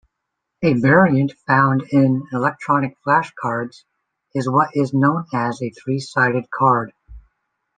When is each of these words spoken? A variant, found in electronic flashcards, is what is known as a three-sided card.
A 0.63 0.73
variant, 0.73 1.31
found 1.45 1.83
in 1.91 2.23
electronic 2.33 2.97
flashcards, 3.05 3.83
is 4.33 4.49
what 4.49 4.71
is 4.73 4.95
known 4.95 5.25
as 5.31 5.61
a 5.61 5.69
three-sided 5.69 6.49
card. 6.49 6.91